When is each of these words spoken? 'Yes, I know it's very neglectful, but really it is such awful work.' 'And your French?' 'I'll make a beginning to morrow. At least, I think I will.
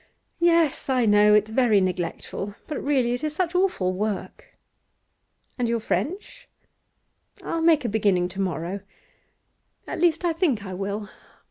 'Yes, 0.39 0.89
I 0.89 1.05
know 1.05 1.35
it's 1.35 1.51
very 1.51 1.79
neglectful, 1.79 2.55
but 2.65 2.83
really 2.83 3.13
it 3.13 3.23
is 3.23 3.35
such 3.35 3.53
awful 3.53 3.93
work.' 3.93 4.47
'And 5.59 5.69
your 5.69 5.79
French?' 5.79 6.49
'I'll 7.43 7.61
make 7.61 7.85
a 7.85 7.87
beginning 7.89 8.27
to 8.29 8.41
morrow. 8.41 8.79
At 9.85 10.01
least, 10.01 10.25
I 10.25 10.33
think 10.33 10.65
I 10.65 10.73
will. 10.73 11.07